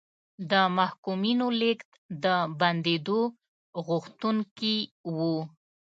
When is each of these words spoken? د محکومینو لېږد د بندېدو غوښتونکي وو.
د 0.51 0.53
محکومینو 0.77 1.47
لېږد 1.61 1.89
د 2.23 2.25
بندېدو 2.59 3.19
غوښتونکي 3.87 4.77
وو. 5.15 5.37